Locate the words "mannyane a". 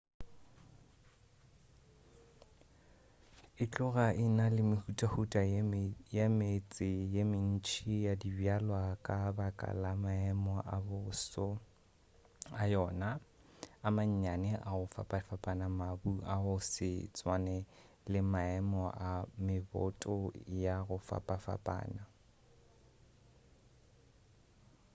13.95-14.71